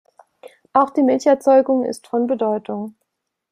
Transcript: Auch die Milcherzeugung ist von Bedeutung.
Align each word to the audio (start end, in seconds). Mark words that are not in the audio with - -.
Auch 0.73 0.89
die 0.89 1.03
Milcherzeugung 1.03 1.85
ist 1.85 2.07
von 2.07 2.25
Bedeutung. 2.25 2.95